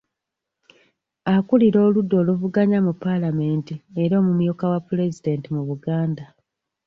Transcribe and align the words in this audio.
Akulira 1.33 1.79
oludda 1.87 2.15
oluvuganya 2.23 2.79
mu 2.85 2.93
paalamenti 3.03 3.73
era 4.03 4.13
omumyuka 4.21 4.63
wa 4.71 4.79
pulezidenti 4.87 5.47
mu 5.55 5.61
Buganda. 5.69 6.25